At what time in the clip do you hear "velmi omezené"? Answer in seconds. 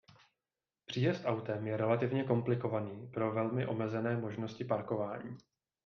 3.33-4.17